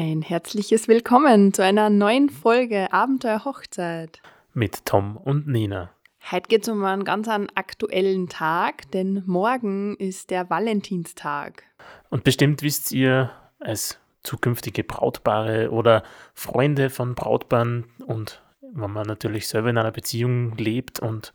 Ein 0.00 0.22
herzliches 0.22 0.86
Willkommen 0.86 1.52
zu 1.52 1.64
einer 1.64 1.90
neuen 1.90 2.30
Folge 2.30 2.92
Abenteuer 2.92 3.44
Hochzeit. 3.44 4.22
Mit 4.54 4.84
Tom 4.84 5.16
und 5.16 5.48
Nina. 5.48 5.90
Heute 6.30 6.46
geht 6.46 6.62
es 6.62 6.68
um 6.68 6.84
einen 6.84 7.02
ganz 7.02 7.26
aktuellen 7.26 8.28
Tag, 8.28 8.88
denn 8.92 9.24
morgen 9.26 9.96
ist 9.96 10.30
der 10.30 10.48
Valentinstag. 10.48 11.64
Und 12.10 12.22
bestimmt 12.22 12.62
wisst 12.62 12.92
ihr 12.92 13.32
als 13.58 13.98
zukünftige 14.22 14.84
Brautpaare 14.84 15.72
oder 15.72 16.04
Freunde 16.32 16.90
von 16.90 17.16
Brautpaaren 17.16 17.86
und 18.06 18.40
wenn 18.60 18.92
man 18.92 19.08
natürlich 19.08 19.48
selber 19.48 19.70
in 19.70 19.78
einer 19.78 19.90
Beziehung 19.90 20.56
lebt 20.58 21.00
und 21.00 21.34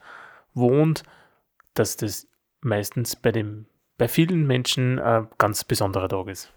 wohnt, 0.53 1.03
dass 1.73 1.97
das 1.97 2.29
meistens 2.61 3.17
bei 3.17 3.33
dem 3.33 3.65
bei 3.97 4.07
vielen 4.07 4.47
Menschen 4.47 4.99
ein 4.99 5.27
ganz 5.37 5.63
besonderer 5.63 6.09
Tag 6.09 6.27
ist. 6.27 6.51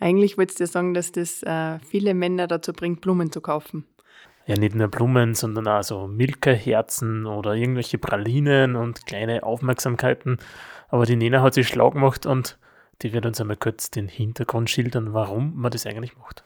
Eigentlich 0.00 0.36
wolltest 0.36 0.60
du 0.60 0.66
sagen, 0.66 0.94
dass 0.94 1.12
das 1.12 1.42
äh, 1.42 1.78
viele 1.80 2.14
Männer 2.14 2.46
dazu 2.46 2.72
bringt, 2.72 3.00
Blumen 3.00 3.32
zu 3.32 3.40
kaufen. 3.40 3.86
Ja, 4.46 4.56
nicht 4.56 4.74
nur 4.74 4.88
Blumen, 4.88 5.34
sondern 5.34 5.66
auch 5.66 5.82
so 5.82 6.06
Milka-Herzen 6.06 7.24
oder 7.24 7.54
irgendwelche 7.54 7.96
Pralinen 7.96 8.76
und 8.76 9.06
kleine 9.06 9.42
Aufmerksamkeiten. 9.42 10.38
Aber 10.88 11.06
die 11.06 11.16
Nena 11.16 11.40
hat 11.40 11.54
sich 11.54 11.68
schlau 11.68 11.90
gemacht 11.90 12.26
und 12.26 12.58
die 13.02 13.14
wird 13.14 13.24
uns 13.24 13.40
einmal 13.40 13.56
kurz 13.56 13.90
den 13.90 14.06
Hintergrund 14.06 14.68
schildern, 14.68 15.14
warum 15.14 15.56
man 15.56 15.70
das 15.70 15.86
eigentlich 15.86 16.16
macht. 16.18 16.44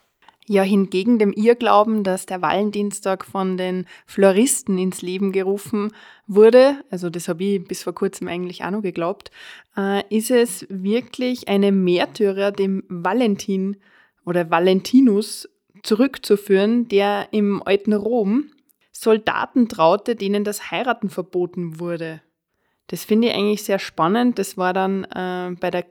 Ja, 0.50 0.62
hingegen 0.62 1.18
dem 1.18 1.34
Irrglauben, 1.34 2.04
dass 2.04 2.24
der 2.24 2.40
Valentinstag 2.40 3.26
von 3.26 3.58
den 3.58 3.84
Floristen 4.06 4.78
ins 4.78 5.02
Leben 5.02 5.30
gerufen 5.30 5.92
wurde, 6.26 6.82
also 6.90 7.10
das 7.10 7.28
habe 7.28 7.44
ich 7.44 7.64
bis 7.64 7.82
vor 7.82 7.94
kurzem 7.94 8.28
eigentlich 8.28 8.64
auch 8.64 8.70
noch 8.70 8.80
geglaubt, 8.80 9.30
äh, 9.76 10.02
ist 10.08 10.30
es 10.30 10.66
wirklich 10.70 11.48
eine 11.48 11.70
Märtyrer 11.70 12.50
dem 12.50 12.82
Valentin 12.88 13.76
oder 14.24 14.50
Valentinus 14.50 15.50
zurückzuführen, 15.82 16.88
der 16.88 17.28
im 17.30 17.62
alten 17.62 17.92
Rom 17.92 18.50
Soldaten 18.90 19.68
traute, 19.68 20.16
denen 20.16 20.44
das 20.44 20.70
Heiraten 20.70 21.10
verboten 21.10 21.78
wurde. 21.78 22.22
Das 22.86 23.04
finde 23.04 23.28
ich 23.28 23.34
eigentlich 23.34 23.64
sehr 23.64 23.78
spannend. 23.78 24.38
Das 24.38 24.56
war 24.56 24.72
dann 24.72 25.04
äh, 25.04 25.54
bei 25.60 25.70
der 25.70 25.84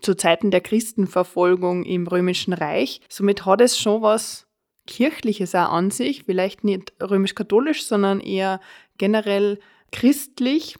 zu 0.00 0.16
Zeiten 0.16 0.50
der 0.50 0.60
Christenverfolgung 0.60 1.84
im 1.84 2.06
Römischen 2.06 2.52
Reich. 2.52 3.00
Somit 3.08 3.46
hat 3.46 3.60
es 3.60 3.78
schon 3.78 4.02
was 4.02 4.46
Kirchliches 4.86 5.54
auch 5.54 5.72
an 5.72 5.90
sich, 5.90 6.24
vielleicht 6.24 6.64
nicht 6.64 6.92
römisch-katholisch, 7.02 7.86
sondern 7.86 8.20
eher 8.20 8.60
generell 8.98 9.58
christlich. 9.92 10.76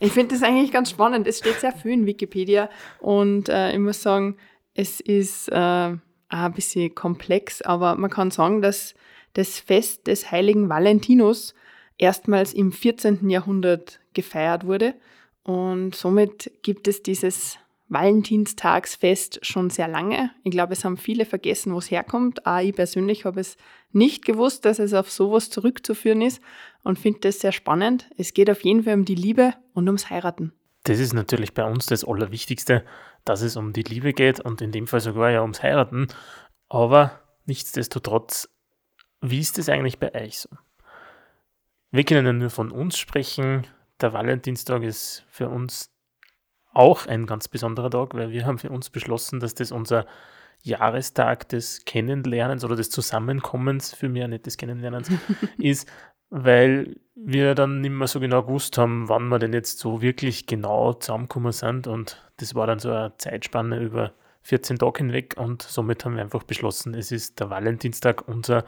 Ich 0.00 0.12
finde 0.12 0.34
das 0.34 0.42
eigentlich 0.42 0.72
ganz 0.72 0.90
spannend. 0.90 1.26
Es 1.26 1.38
steht 1.38 1.60
sehr 1.60 1.72
viel 1.72 1.92
in 1.92 2.06
Wikipedia 2.06 2.70
und 3.00 3.48
äh, 3.48 3.72
ich 3.72 3.78
muss 3.78 4.02
sagen, 4.02 4.36
es 4.74 5.00
ist 5.00 5.48
äh, 5.48 5.54
auch 5.54 5.98
ein 6.28 6.52
bisschen 6.52 6.94
komplex, 6.94 7.62
aber 7.62 7.94
man 7.96 8.10
kann 8.10 8.30
sagen, 8.30 8.62
dass 8.62 8.94
das 9.34 9.58
Fest 9.58 10.06
des 10.06 10.30
heiligen 10.30 10.68
Valentinus 10.68 11.54
erstmals 11.98 12.52
im 12.54 12.72
14. 12.72 13.28
Jahrhundert 13.30 14.00
gefeiert 14.14 14.66
wurde 14.66 14.94
und 15.42 15.94
somit 15.94 16.50
gibt 16.62 16.88
es 16.88 17.02
dieses 17.02 17.58
Valentinstagsfest 17.88 19.44
schon 19.44 19.70
sehr 19.70 19.88
lange. 19.88 20.30
Ich 20.42 20.50
glaube, 20.50 20.72
es 20.72 20.84
haben 20.84 20.96
viele 20.96 21.26
vergessen, 21.26 21.74
wo 21.74 21.78
es 21.78 21.90
herkommt. 21.90 22.46
Auch 22.46 22.60
ich 22.60 22.74
persönlich 22.74 23.24
habe 23.24 23.40
es 23.40 23.56
nicht 23.92 24.24
gewusst, 24.24 24.64
dass 24.64 24.78
es 24.78 24.94
auf 24.94 25.10
sowas 25.10 25.50
zurückzuführen 25.50 26.22
ist 26.22 26.40
und 26.82 26.98
finde 26.98 27.20
das 27.20 27.40
sehr 27.40 27.52
spannend. 27.52 28.08
Es 28.16 28.32
geht 28.32 28.50
auf 28.50 28.62
jeden 28.64 28.84
Fall 28.84 28.94
um 28.94 29.04
die 29.04 29.14
Liebe 29.14 29.54
und 29.74 29.86
ums 29.86 30.10
Heiraten. 30.10 30.52
Das 30.84 30.98
ist 30.98 31.12
natürlich 31.12 31.54
bei 31.54 31.64
uns 31.64 31.86
das 31.86 32.04
Allerwichtigste, 32.04 32.84
dass 33.24 33.42
es 33.42 33.56
um 33.56 33.72
die 33.72 33.82
Liebe 33.82 34.12
geht 34.12 34.40
und 34.40 34.60
in 34.60 34.72
dem 34.72 34.86
Fall 34.86 35.00
sogar 35.00 35.30
ja 35.30 35.42
ums 35.42 35.62
Heiraten. 35.62 36.08
Aber 36.68 37.20
nichtsdestotrotz, 37.46 38.48
wie 39.20 39.40
ist 39.40 39.58
es 39.58 39.68
eigentlich 39.68 39.98
bei 39.98 40.14
euch 40.14 40.40
so? 40.40 40.50
Wir 41.90 42.04
können 42.04 42.26
ja 42.26 42.32
nur 42.32 42.50
von 42.50 42.70
uns 42.72 42.98
sprechen. 42.98 43.66
Der 44.00 44.12
Valentinstag 44.12 44.82
ist 44.82 45.24
für 45.30 45.48
uns 45.48 45.93
auch 46.74 47.06
ein 47.06 47.26
ganz 47.26 47.48
besonderer 47.48 47.90
Tag, 47.90 48.14
weil 48.14 48.30
wir 48.30 48.46
haben 48.46 48.58
für 48.58 48.70
uns 48.70 48.90
beschlossen, 48.90 49.40
dass 49.40 49.54
das 49.54 49.72
unser 49.72 50.06
Jahrestag 50.62 51.48
des 51.48 51.84
Kennenlernens 51.84 52.64
oder 52.64 52.76
des 52.76 52.90
Zusammenkommens, 52.90 53.94
für 53.94 54.08
mich 54.08 54.26
nicht 54.26 54.46
des 54.46 54.56
Kennenlernens, 54.56 55.10
ist, 55.58 55.88
weil 56.30 56.96
wir 57.14 57.54
dann 57.54 57.80
nicht 57.80 57.92
mehr 57.92 58.08
so 58.08 58.18
genau 58.18 58.42
gewusst 58.42 58.76
haben, 58.78 59.08
wann 59.08 59.28
wir 59.28 59.38
denn 59.38 59.52
jetzt 59.52 59.78
so 59.78 60.02
wirklich 60.02 60.46
genau 60.46 60.94
zusammengekommen 60.94 61.52
sind. 61.52 61.86
Und 61.86 62.22
das 62.38 62.54
war 62.54 62.66
dann 62.66 62.78
so 62.78 62.90
eine 62.90 63.12
Zeitspanne 63.18 63.78
über 63.78 64.12
14 64.42 64.78
Tage 64.78 64.98
hinweg 64.98 65.34
und 65.38 65.62
somit 65.62 66.04
haben 66.04 66.16
wir 66.16 66.22
einfach 66.22 66.42
beschlossen, 66.42 66.94
es 66.94 67.10
ist 67.12 67.40
der 67.40 67.50
Valentinstag, 67.50 68.28
unser 68.28 68.64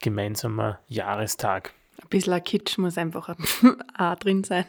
gemeinsamer 0.00 0.80
Jahrestag. 0.88 1.72
Ein 2.02 2.08
bisschen 2.08 2.32
ein 2.32 2.42
Kitsch 2.42 2.78
muss 2.78 2.98
einfach 2.98 3.28
auch 3.98 4.16
drin 4.16 4.42
sein. 4.42 4.64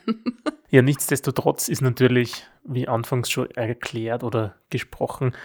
Ja, 0.73 0.81
nichtsdestotrotz 0.81 1.67
ist 1.67 1.81
natürlich, 1.81 2.47
wie 2.63 2.87
anfangs 2.87 3.29
schon 3.29 3.51
erklärt 3.51 4.23
oder 4.23 4.55
gesprochen, 4.71 5.35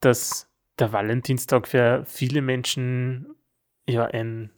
dass 0.00 0.46
der 0.78 0.92
Valentinstag 0.92 1.68
für 1.68 2.04
viele 2.04 2.42
Menschen 2.42 3.34
ja 3.88 4.04
ein, 4.04 4.50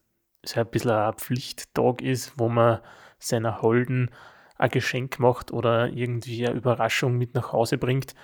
ein 0.57 0.67
bisschen 0.67 0.91
ein 0.91 1.15
Pflichttag 1.15 2.03
ist, 2.03 2.41
wo 2.41 2.49
man 2.49 2.81
seiner 3.21 3.63
Holden 3.63 4.11
ein 4.57 4.71
Geschenk 4.71 5.21
macht 5.21 5.53
oder 5.53 5.91
irgendwie 5.91 6.45
eine 6.45 6.57
Überraschung 6.57 7.17
mit 7.17 7.35
nach 7.35 7.53
Hause 7.53 7.79
bringt. 7.79 8.17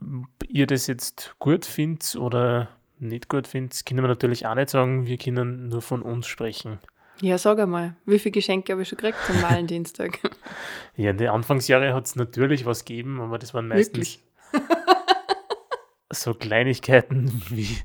Ob 0.00 0.48
ihr 0.48 0.66
das 0.66 0.88
jetzt 0.88 1.36
gut 1.38 1.64
findet 1.64 2.16
oder 2.16 2.70
nicht 2.98 3.28
gut 3.28 3.46
findet, 3.46 3.86
können 3.86 4.02
wir 4.02 4.08
natürlich 4.08 4.48
auch 4.48 4.56
nicht 4.56 4.70
sagen. 4.70 5.06
Wir 5.06 5.16
können 5.16 5.68
nur 5.68 5.80
von 5.80 6.02
uns 6.02 6.26
sprechen. 6.26 6.80
Ja, 7.20 7.38
sag 7.38 7.58
einmal, 7.58 7.94
wie 8.04 8.18
viele 8.18 8.32
Geschenke 8.32 8.72
habe 8.72 8.82
ich 8.82 8.88
schon 8.88 8.98
gekriegt 8.98 9.18
zum 9.26 9.40
Valentinstag? 9.42 10.18
ja, 10.96 11.10
in 11.10 11.18
den 11.18 11.28
Anfangsjahren 11.28 11.94
hat 11.94 12.06
es 12.06 12.16
natürlich 12.16 12.66
was 12.66 12.84
gegeben, 12.84 13.20
aber 13.20 13.38
das 13.38 13.54
waren 13.54 13.68
meistens 13.68 14.18
so 16.10 16.34
Kleinigkeiten 16.34 17.42
wie 17.50 17.76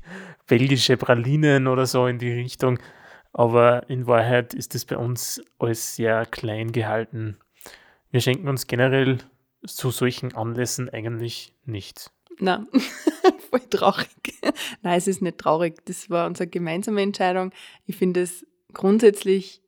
belgische 0.46 0.96
Pralinen 0.96 1.66
oder 1.66 1.86
so 1.86 2.06
in 2.06 2.18
die 2.18 2.32
Richtung. 2.32 2.78
Aber 3.32 3.88
in 3.88 4.06
Wahrheit 4.06 4.54
ist 4.54 4.74
das 4.74 4.84
bei 4.84 4.96
uns 4.96 5.40
alles 5.58 5.94
sehr 5.94 6.26
klein 6.26 6.72
gehalten. 6.72 7.38
Wir 8.10 8.20
schenken 8.20 8.48
uns 8.48 8.66
generell 8.66 9.18
zu 9.66 9.90
solchen 9.90 10.34
Anlässen 10.34 10.88
eigentlich 10.88 11.54
nichts. 11.64 12.10
Nein, 12.40 12.66
voll 13.50 13.60
traurig. 13.70 14.08
Nein, 14.82 14.98
es 14.98 15.08
ist 15.08 15.22
nicht 15.22 15.38
traurig. 15.38 15.84
Das 15.84 16.08
war 16.08 16.26
unsere 16.26 16.48
gemeinsame 16.48 17.02
Entscheidung. 17.02 17.52
Ich 17.86 17.96
finde 17.96 18.22
es 18.22 18.46
grundsätzlich 18.78 19.60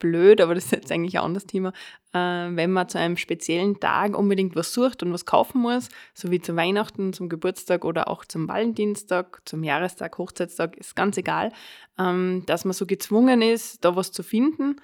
blöd, 0.00 0.40
aber 0.40 0.54
das 0.54 0.64
ist 0.64 0.72
jetzt 0.72 0.92
eigentlich 0.92 1.18
ein 1.18 1.24
anderes 1.24 1.46
Thema, 1.46 1.72
äh, 2.12 2.18
wenn 2.18 2.72
man 2.72 2.88
zu 2.88 2.98
einem 2.98 3.16
speziellen 3.16 3.78
Tag 3.78 4.18
unbedingt 4.18 4.56
was 4.56 4.72
sucht 4.72 5.02
und 5.02 5.12
was 5.12 5.24
kaufen 5.24 5.62
muss, 5.62 5.88
so 6.12 6.30
wie 6.30 6.40
zu 6.40 6.56
Weihnachten, 6.56 7.12
zum 7.12 7.28
Geburtstag 7.28 7.84
oder 7.84 8.08
auch 8.08 8.24
zum 8.24 8.48
Valentinstag, 8.48 9.40
zum 9.44 9.62
Jahrestag, 9.62 10.18
Hochzeitstag, 10.18 10.76
ist 10.76 10.96
ganz 10.96 11.16
egal, 11.16 11.52
ähm, 11.98 12.42
dass 12.46 12.64
man 12.64 12.74
so 12.74 12.86
gezwungen 12.86 13.40
ist, 13.40 13.84
da 13.84 13.94
was 13.94 14.10
zu 14.10 14.22
finden. 14.22 14.76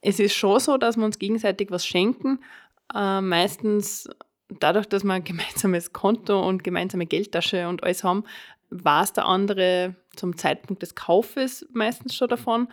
Es 0.00 0.18
ist 0.18 0.34
schon 0.34 0.58
so, 0.58 0.76
dass 0.76 0.96
wir 0.96 1.04
uns 1.04 1.18
gegenseitig 1.18 1.70
was 1.70 1.86
schenken, 1.86 2.40
äh, 2.94 3.20
meistens 3.20 4.08
dadurch, 4.48 4.86
dass 4.86 5.04
wir 5.04 5.12
ein 5.14 5.24
gemeinsames 5.24 5.92
Konto 5.92 6.46
und 6.46 6.64
gemeinsame 6.64 7.06
Geldtasche 7.06 7.68
und 7.68 7.82
alles 7.84 8.04
haben, 8.04 8.24
weiß 8.70 9.12
der 9.12 9.26
andere 9.26 9.94
zum 10.16 10.36
Zeitpunkt 10.36 10.82
des 10.82 10.94
Kaufes 10.94 11.66
meistens 11.72 12.14
schon 12.14 12.28
davon. 12.28 12.68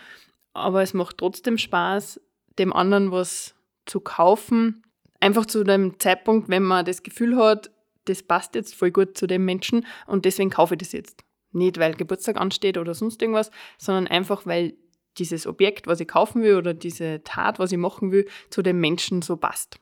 Aber 0.54 0.82
es 0.82 0.94
macht 0.94 1.18
trotzdem 1.18 1.58
Spaß, 1.58 2.20
dem 2.58 2.74
anderen 2.74 3.12
was 3.12 3.56
zu 3.86 4.00
kaufen. 4.00 4.84
Einfach 5.20 5.46
zu 5.46 5.64
dem 5.64 6.00
Zeitpunkt, 6.00 6.50
wenn 6.50 6.64
man 6.64 6.86
das 6.86 7.04
Gefühl 7.04 7.38
hat, 7.38 7.72
das 8.06 8.24
passt 8.24 8.56
jetzt 8.56 8.76
voll 8.76 8.92
gut 8.92 9.18
zu 9.18 9.28
dem 9.28 9.46
Menschen 9.46 9.86
und 10.08 10.26
deswegen 10.26 10.50
kaufe 10.50 10.76
ich 10.76 10.80
das 10.80 10.92
jetzt. 10.92 11.24
Nicht, 11.52 11.80
weil 11.80 11.94
Geburtstag 11.94 12.38
ansteht 12.38 12.78
oder 12.78 12.94
sonst 12.94 13.22
irgendwas, 13.22 13.52
sondern 13.78 14.08
einfach, 14.08 14.46
weil 14.46 14.74
dieses 15.18 15.48
Objekt, 15.48 15.88
was 15.88 16.00
ich 16.00 16.08
kaufen 16.08 16.42
will 16.44 16.56
oder 16.56 16.74
diese 16.74 17.24
Tat, 17.24 17.60
was 17.60 17.72
ich 17.72 17.78
machen 17.78 18.12
will, 18.12 18.28
zu 18.50 18.62
dem 18.62 18.80
Menschen 18.80 19.22
so 19.22 19.36
passt. 19.36 19.80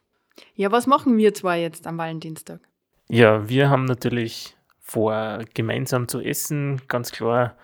Ja, 0.56 0.72
was 0.72 0.88
machen 0.88 1.18
wir 1.18 1.34
zwar 1.34 1.56
jetzt 1.56 1.88
am 1.88 1.98
Valentinstag? 1.98 2.62
Ja, 3.10 3.48
wir 3.48 3.70
haben 3.70 3.86
natürlich 3.86 4.56
vor, 4.80 5.40
gemeinsam 5.54 6.08
zu 6.08 6.22
essen, 6.22 6.82
ganz 6.88 7.12
klar, 7.12 7.58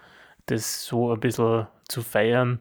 das 0.46 0.86
so 0.86 1.14
ein 1.14 1.20
bisschen 1.20 1.68
zu 1.88 2.02
feiern. 2.02 2.60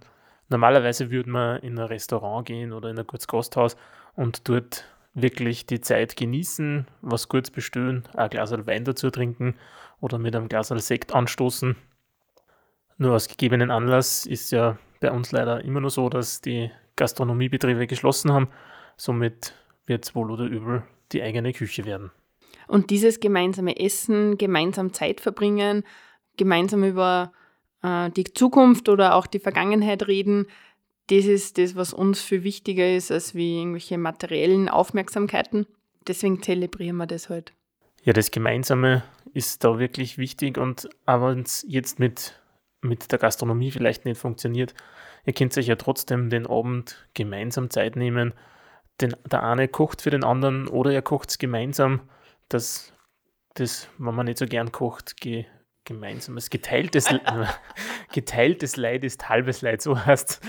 Normalerweise 0.49 1.11
würde 1.11 1.31
man 1.31 1.61
in 1.61 1.79
ein 1.79 1.87
Restaurant 1.87 2.47
gehen 2.47 2.73
oder 2.73 2.91
in 2.91 2.99
ein 2.99 3.07
gutes 3.07 3.27
Gasthaus 3.27 3.77
und 4.15 4.49
dort 4.49 4.85
wirklich 5.15 5.67
die 5.67 5.81
Zeit 5.81 6.17
genießen, 6.17 6.87
was 7.01 7.29
Gutes 7.29 7.51
bestellen, 7.51 8.05
ein 8.15 8.31
Glas 8.31 8.53
Wein 8.67 8.85
dazu 8.85 9.11
trinken 9.11 9.57
oder 10.01 10.19
mit 10.19 10.35
einem 10.35 10.49
Glas 10.49 10.69
Sekt 10.69 11.15
anstoßen. 11.15 11.77
Nur 12.99 13.15
aus 13.15 13.29
gegebenen 13.29 13.71
Anlass 13.71 14.27
ist 14.27 14.53
ja 14.53 14.79
bei 15.01 15.11
uns 15.11 15.33
leider 15.33 15.65
immer 15.65 15.81
nur 15.81 15.91
so, 15.91 16.09
dass 16.09 16.41
die 16.41 16.71
Gastronomiebetriebe 16.97 17.87
geschlossen 17.87 18.33
haben. 18.33 18.49
Somit 18.97 19.55
wird 19.87 20.05
es 20.05 20.15
wohl 20.15 20.31
oder 20.31 20.45
übel 20.45 20.83
die 21.13 21.23
eigene 21.23 21.53
Küche 21.53 21.85
werden. 21.85 22.11
Und 22.69 22.91
dieses 22.91 23.21
gemeinsame 23.21 23.79
Essen, 23.79 24.39
gemeinsam 24.39 24.93
Zeit 24.93 25.21
verbringen, 25.21 25.85
gemeinsam 26.37 26.85
über 26.85 27.33
äh, 27.83 28.11
die 28.11 28.25
Zukunft 28.25 28.89
oder 28.89 29.15
auch 29.15 29.27
die 29.27 29.39
Vergangenheit 29.39 30.07
reden, 30.07 30.47
das 31.09 31.27
ist 31.27 31.59
das, 31.59 31.75
was 31.77 31.93
uns 31.93 32.21
viel 32.21 32.45
wichtiger 32.45 32.95
ist, 32.95 33.11
als 33.11 33.35
wie 33.35 33.59
irgendwelche 33.59 33.99
materiellen 33.99 34.69
Aufmerksamkeiten. 34.69 35.67
Deswegen 36.07 36.43
zelebrieren 36.43 36.97
wir 36.97 37.07
das 37.07 37.29
heute. 37.29 37.53
Halt. 37.53 37.53
Ja, 38.05 38.13
das 38.13 38.31
Gemeinsame 38.31 39.03
ist 39.33 39.65
da 39.65 39.79
wirklich 39.79 40.19
wichtig 40.19 40.59
und 40.59 40.89
auch 41.07 41.23
wenn 41.23 41.41
es 41.41 41.65
jetzt 41.69 41.99
mit, 41.99 42.41
mit 42.81 43.13
der 43.13 43.19
Gastronomie 43.19 43.71
vielleicht 43.71 44.05
nicht 44.05 44.19
funktioniert, 44.19 44.75
ihr 45.25 45.33
könnt 45.33 45.57
euch 45.57 45.69
ja 45.69 45.77
trotzdem 45.77 46.29
den 46.29 46.47
Abend 46.47 47.09
gemeinsam 47.15 47.71
Zeit 47.71 47.97
nehmen. 47.97 48.35
Den, 49.01 49.17
der 49.31 49.43
eine 49.43 49.69
kocht 49.69 50.03
für 50.03 50.11
den 50.11 50.25
anderen 50.25 50.69
oder 50.69 50.93
ihr 50.93 51.03
kocht 51.03 51.31
es 51.31 51.39
gemeinsam. 51.39 52.01
Das, 52.49 52.93
das, 53.55 53.89
wenn 53.99 54.15
man 54.15 54.27
nicht 54.27 54.39
so 54.39 54.47
gern 54.47 54.73
kocht, 54.73 55.17
ge, 55.21 55.47
gemeinsames 55.85 56.51
geteiltes, 56.51 57.07
geteiltes 58.13 58.77
Leid 58.77 59.05
ist 59.05 59.29
halbes 59.29 59.63
Leid, 59.63 59.83
so 59.83 60.05
heißt 60.05 60.41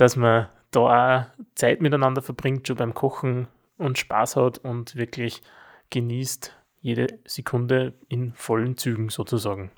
dass 0.00 0.16
man 0.16 0.48
da 0.70 0.80
auch 0.80 1.26
Zeit 1.54 1.82
miteinander 1.82 2.22
verbringt, 2.22 2.66
schon 2.66 2.76
beim 2.76 2.94
Kochen 2.94 3.48
und 3.76 3.98
Spaß 3.98 4.36
hat 4.36 4.58
und 4.58 4.96
wirklich 4.96 5.42
genießt 5.90 6.56
jede 6.80 7.18
Sekunde 7.26 7.92
in 8.08 8.32
vollen 8.32 8.78
Zügen 8.78 9.10
sozusagen. 9.10 9.70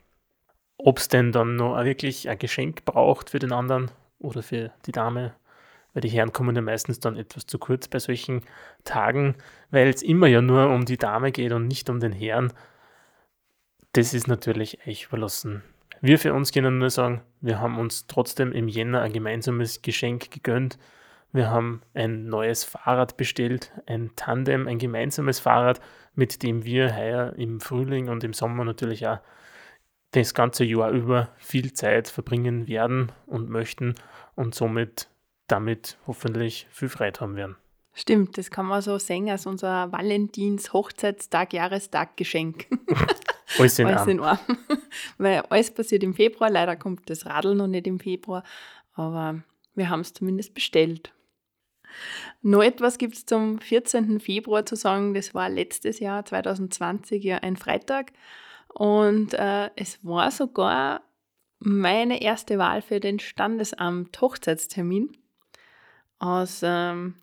Ob 0.77 0.99
es 0.99 1.09
denn 1.09 1.33
dann 1.33 1.57
noch 1.57 1.83
wirklich 1.85 2.29
ein 2.29 2.39
Geschenk 2.39 2.85
braucht 2.85 3.31
für 3.31 3.41
den 3.41 3.53
anderen 3.53 3.91
oder 4.21 4.43
für 4.43 4.73
die 4.87 4.93
Dame, 4.93 5.35
weil 5.93 6.03
die 6.03 6.09
Herren 6.09 6.33
kommen 6.33 6.55
ja 6.55 6.63
meistens 6.63 7.01
dann 7.01 7.17
etwas 7.17 7.47
zu 7.47 7.59
kurz 7.59 7.89
bei 7.89 7.99
solchen 7.99 8.43
Tagen, 8.85 9.35
weil 9.71 9.89
es 9.89 10.03
immer 10.03 10.29
ja 10.29 10.41
nur 10.41 10.69
um 10.69 10.85
die 10.85 10.99
Dame 10.99 11.33
geht 11.33 11.53
und 11.53 11.67
nicht 11.67 11.91
um 11.91 11.99
den 11.99 12.13
Herrn. 12.13 12.53
Das 13.95 14.15
ist 14.15 14.27
natürlich 14.27 14.79
euch 14.87 15.05
überlassen. 15.05 15.63
Wir 16.01 16.19
für 16.19 16.33
uns 16.33 16.51
können 16.51 16.79
nur 16.79 16.89
sagen, 16.89 17.21
wir 17.43 17.61
haben 17.61 17.79
uns 17.79 18.07
trotzdem 18.07 18.51
im 18.51 18.67
Jänner 18.67 19.03
ein 19.03 19.13
gemeinsames 19.13 19.83
Geschenk 19.83 20.31
gegönnt. 20.31 20.79
Wir 21.31 21.51
haben 21.51 21.83
ein 21.93 22.27
neues 22.27 22.65
Fahrrad 22.65 23.19
bestellt, 23.19 23.71
ein 23.87 24.11
Tandem, 24.17 24.67
ein 24.67 24.79
gemeinsames 24.79 25.41
Fahrrad, 25.41 25.81
mit 26.15 26.43
dem 26.43 26.65
wir 26.65 26.97
heuer 26.97 27.35
im 27.37 27.61
Frühling 27.61 28.09
und 28.09 28.25
im 28.25 28.33
Sommer 28.33 28.65
natürlich 28.65 29.07
auch 29.07 29.19
das 30.13 30.33
ganze 30.33 30.65
Jahr 30.65 30.91
über 30.91 31.29
viel 31.37 31.75
Zeit 31.75 32.09
verbringen 32.09 32.69
werden 32.69 33.13
und 33.27 33.51
möchten 33.51 33.95
und 34.35 34.55
somit 34.55 35.09
damit 35.49 35.99
hoffentlich 36.07 36.67
viel 36.71 36.89
Freude 36.89 37.21
haben 37.21 37.37
werden. 37.37 37.57
Stimmt, 37.95 38.39
das 38.39 38.51
kann 38.51 38.65
man 38.65 38.81
so 38.81 38.99
sehen 38.99 39.29
als 39.29 39.45
unser 39.45 39.93
Valentins, 39.93 40.73
Hochzeitstag, 40.73 41.53
Jahrestag 41.53 42.17
Geschenk. 42.17 42.67
Alles 43.59 43.79
in, 43.79 43.87
alles 43.87 44.07
in 44.07 44.21
einem. 44.21 44.39
Weil 45.19 45.41
alles 45.49 45.73
passiert 45.73 46.03
im 46.03 46.15
Februar. 46.15 46.51
Leider 46.51 46.77
kommt 46.77 47.09
das 47.11 47.27
Radl 47.27 47.55
noch 47.55 47.67
nicht 47.67 47.87
im 47.87 48.01
Februar. 48.01 48.45
Aber 48.95 49.43
wir 49.75 49.89
haben 49.89 50.01
es 50.01 50.13
zumindest 50.13 50.55
bestellt. 50.55 51.13
Noch 52.41 52.63
etwas 52.63 52.99
gibt 52.99 53.15
es 53.15 53.27
zum 53.27 53.59
14. 53.59 54.21
Februar 54.21 54.67
zu 54.67 54.77
sagen. 54.77 55.15
Das 55.15 55.35
war 55.35 55.49
letztes 55.49 56.01
Jahr, 56.01 56.25
2020, 56.25 57.23
ja 57.23 57.39
ein 57.39 57.57
Freitag. 57.57 58.13
Und 58.69 59.35
äh, 59.35 59.71
es 59.77 60.05
war 60.05 60.31
sogar 60.31 61.03
meine 61.59 62.23
erste 62.23 62.59
Wahl 62.59 62.83
für 62.83 63.01
den 63.01 63.21
Standesamt 63.21 64.21
Hochzeitstermin. 64.21 65.17
Aus 66.19 66.61
ähm, 66.63 67.15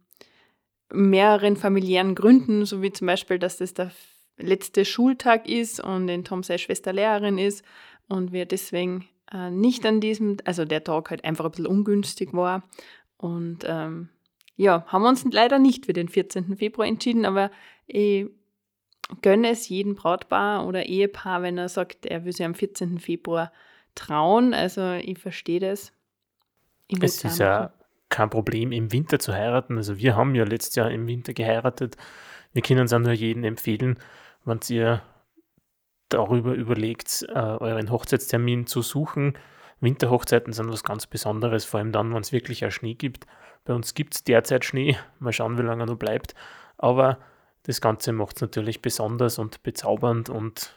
mehreren 0.91 1.55
familiären 1.55 2.15
Gründen, 2.15 2.65
so 2.65 2.81
wie 2.81 2.91
zum 2.91 3.07
Beispiel, 3.07 3.39
dass 3.39 3.57
das 3.57 3.73
der 3.73 3.91
letzte 4.39 4.85
Schultag 4.85 5.47
ist 5.47 5.79
und 5.79 6.09
in 6.09 6.23
Tom 6.23 6.43
seine 6.43 6.59
Schwester 6.59 6.93
Lehrerin 6.93 7.37
ist 7.37 7.63
und 8.07 8.31
wir 8.31 8.45
deswegen 8.45 9.07
äh, 9.31 9.51
nicht 9.51 9.85
an 9.85 10.01
diesem, 10.01 10.37
also 10.45 10.65
der 10.65 10.83
Tag 10.83 11.09
halt 11.09 11.23
einfach 11.23 11.45
ein 11.45 11.51
bisschen 11.51 11.67
ungünstig 11.67 12.33
war. 12.33 12.63
Und 13.17 13.59
ähm, 13.65 14.09
ja, 14.55 14.85
haben 14.87 15.03
wir 15.03 15.09
uns 15.09 15.25
leider 15.31 15.59
nicht 15.59 15.85
für 15.85 15.93
den 15.93 16.09
14. 16.09 16.57
Februar 16.57 16.87
entschieden, 16.87 17.25
aber 17.25 17.51
ich 17.85 18.27
gönne 19.21 19.49
es 19.49 19.69
jedem 19.69 19.95
Brautpaar 19.95 20.67
oder 20.67 20.85
Ehepaar, 20.85 21.41
wenn 21.41 21.57
er 21.57 21.69
sagt, 21.69 22.05
er 22.05 22.25
will 22.25 22.33
sich 22.33 22.45
am 22.45 22.55
14. 22.55 22.99
Februar 22.99 23.51
trauen. 23.95 24.53
Also 24.53 24.93
ich 24.93 25.19
verstehe 25.19 25.59
das. 25.59 25.91
Ich 26.87 27.01
es 27.01 27.23
ist 27.23 27.39
ja 27.39 27.73
kein 28.09 28.29
Problem, 28.29 28.71
im 28.71 28.91
Winter 28.91 29.19
zu 29.19 29.33
heiraten. 29.33 29.77
Also 29.77 29.97
wir 29.97 30.15
haben 30.15 30.35
ja 30.35 30.43
letztes 30.43 30.75
Jahr 30.75 30.91
im 30.91 31.07
Winter 31.07 31.33
geheiratet. 31.33 31.95
Wir 32.53 32.61
können 32.61 32.85
es 32.85 32.93
auch 32.93 32.99
nur 32.99 33.11
jedem 33.11 33.43
empfehlen, 33.43 33.99
wenn 34.45 34.59
ihr 34.69 35.01
darüber 36.09 36.53
überlegt, 36.53 37.25
äh, 37.29 37.33
euren 37.33 37.91
Hochzeitstermin 37.91 38.67
zu 38.67 38.81
suchen. 38.81 39.37
Winterhochzeiten 39.79 40.51
sind 40.53 40.69
was 40.71 40.83
ganz 40.83 41.07
Besonderes, 41.07 41.65
vor 41.65 41.79
allem 41.79 41.91
dann, 41.91 42.13
wenn 42.13 42.21
es 42.21 42.31
wirklich 42.31 42.65
auch 42.65 42.71
Schnee 42.71 42.95
gibt. 42.95 43.25
Bei 43.63 43.73
uns 43.73 43.93
gibt 43.93 44.15
es 44.15 44.23
derzeit 44.23 44.65
Schnee, 44.65 44.97
mal 45.19 45.33
schauen, 45.33 45.57
wie 45.57 45.63
lange 45.63 45.83
er 45.83 45.87
noch 45.87 45.97
bleibt. 45.97 46.33
Aber 46.77 47.19
das 47.63 47.81
Ganze 47.81 48.11
macht 48.11 48.37
es 48.37 48.41
natürlich 48.41 48.81
besonders 48.81 49.37
und 49.37 49.63
bezaubernd 49.63 50.29
und 50.29 50.75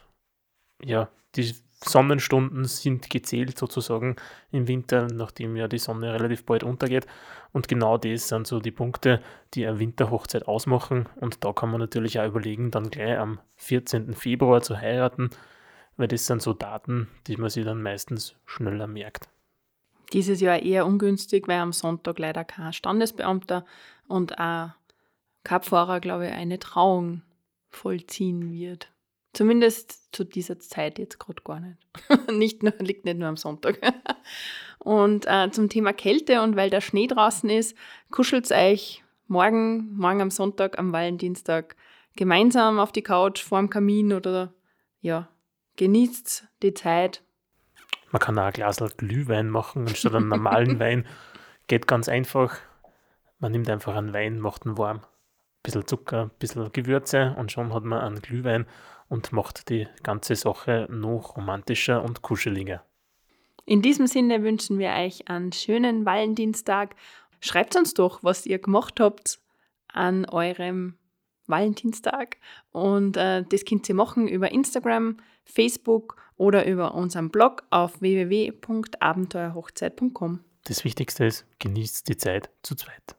ja, 0.83 1.09
die 1.35 1.55
Sonnenstunden 1.83 2.65
sind 2.65 3.09
gezählt 3.09 3.57
sozusagen 3.57 4.15
im 4.51 4.67
Winter, 4.67 5.07
nachdem 5.11 5.55
ja 5.55 5.67
die 5.67 5.77
Sonne 5.77 6.13
relativ 6.13 6.45
bald 6.45 6.63
untergeht. 6.63 7.05
Und 7.51 7.67
genau 7.67 7.97
das 7.97 8.27
sind 8.27 8.47
so 8.47 8.59
die 8.59 8.71
Punkte, 8.71 9.21
die 9.53 9.65
eine 9.65 9.79
Winterhochzeit 9.79 10.47
ausmachen. 10.47 11.07
Und 11.15 11.43
da 11.43 11.53
kann 11.53 11.69
man 11.69 11.79
natürlich 11.79 12.19
auch 12.19 12.27
überlegen, 12.27 12.71
dann 12.71 12.89
gleich 12.89 13.17
am 13.17 13.39
14. 13.57 14.13
Februar 14.13 14.61
zu 14.61 14.79
heiraten, 14.79 15.29
weil 15.97 16.07
das 16.07 16.25
sind 16.25 16.41
so 16.41 16.53
Daten, 16.53 17.07
die 17.27 17.37
man 17.37 17.49
sich 17.49 17.65
dann 17.65 17.81
meistens 17.81 18.35
schneller 18.45 18.87
merkt. 18.87 19.29
Dieses 20.13 20.41
Jahr 20.41 20.61
eher 20.61 20.85
ungünstig, 20.85 21.47
weil 21.47 21.59
am 21.59 21.73
Sonntag 21.73 22.19
leider 22.19 22.43
kein 22.43 22.73
Standesbeamter 22.73 23.65
und 24.07 24.37
auch 24.37 24.69
kein 25.43 25.61
Pfarrer, 25.61 25.99
glaube 25.99 26.27
ich, 26.27 26.33
eine 26.33 26.59
Trauung 26.59 27.23
vollziehen 27.69 28.51
wird. 28.51 28.92
Zumindest 29.33 30.13
zu 30.15 30.23
dieser 30.23 30.59
Zeit 30.59 30.99
jetzt 30.99 31.19
gerade 31.19 31.41
gar 31.43 31.59
nicht. 31.59 31.77
nicht 32.31 32.61
nur, 32.61 32.73
liegt 32.79 33.05
nicht 33.05 33.17
nur 33.17 33.27
am 33.27 33.37
Sonntag. 33.37 33.79
und 34.79 35.25
äh, 35.27 35.49
zum 35.51 35.69
Thema 35.69 35.91
Kälte 35.91 36.41
und 36.43 36.55
weil 36.55 36.69
der 36.69 36.81
Schnee 36.81 37.07
draußen 37.07 37.49
ist, 37.49 37.75
kuschelt 38.11 38.51
euch 38.51 39.03
morgen, 39.27 39.95
morgen 39.97 40.21
am 40.21 40.29
Sonntag, 40.29 40.77
am 40.77 40.93
Valentinstag 40.93 41.75
gemeinsam 42.15 42.79
auf 42.79 42.91
die 42.91 43.01
Couch 43.01 43.41
vorm 43.41 43.69
Kamin 43.69 44.13
oder 44.13 44.53
ja, 45.01 45.29
genießt 45.77 46.47
die 46.61 46.73
Zeit. 46.73 47.23
Man 48.11 48.19
kann 48.19 48.37
auch 48.37 48.43
ein 48.43 48.53
Glas 48.53 48.77
Glühwein 48.97 49.49
machen 49.49 49.87
anstatt 49.87 50.13
einen 50.13 50.27
normalen 50.27 50.79
Wein. 50.79 51.07
Geht 51.67 51.87
ganz 51.87 52.07
einfach. 52.07 52.57
Man 53.39 53.51
nimmt 53.51 53.69
einfach 53.69 53.95
einen 53.95 54.13
Wein, 54.13 54.39
macht 54.39 54.65
ihn 54.65 54.77
warm. 54.77 54.97
Ein 54.97 55.63
bisschen 55.63 55.87
Zucker, 55.87 56.23
ein 56.23 56.31
bisschen 56.37 56.71
Gewürze 56.71 57.35
und 57.37 57.51
schon 57.51 57.73
hat 57.73 57.83
man 57.83 57.99
einen 57.99 58.21
Glühwein 58.21 58.67
und 59.13 59.31
macht 59.31 59.69
die 59.69 59.87
ganze 60.01 60.35
Sache 60.35 60.87
noch 60.89 61.37
romantischer 61.37 62.03
und 62.03 62.23
kuscheliger. 62.23 62.83
In 63.63 63.83
diesem 63.83 64.07
Sinne 64.07 64.41
wünschen 64.41 64.79
wir 64.79 64.89
euch 64.89 65.29
einen 65.29 65.51
schönen 65.51 66.03
Valentinstag. 66.03 66.95
Schreibt 67.39 67.75
uns 67.75 67.93
doch, 67.93 68.23
was 68.23 68.47
ihr 68.47 68.57
gemacht 68.57 68.99
habt 68.99 69.39
an 69.87 70.25
eurem 70.25 70.95
Valentinstag. 71.45 72.37
Und 72.71 73.15
äh, 73.15 73.43
das 73.43 73.65
könnt 73.65 73.87
ihr 73.87 73.93
machen 73.93 74.27
über 74.27 74.51
Instagram, 74.51 75.17
Facebook 75.45 76.17
oder 76.35 76.65
über 76.65 76.95
unseren 76.95 77.29
Blog 77.29 77.65
auf 77.69 78.01
www.abenteuerhochzeit.com. 78.01 80.39
Das 80.63 80.83
Wichtigste 80.83 81.25
ist, 81.25 81.45
genießt 81.59 82.09
die 82.09 82.17
Zeit 82.17 82.49
zu 82.63 82.73
zweit. 82.73 83.15